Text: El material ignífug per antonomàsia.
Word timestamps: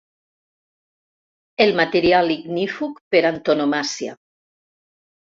El 1.65 1.73
material 1.79 2.33
ignífug 2.35 2.97
per 3.15 3.21
antonomàsia. 3.31 4.15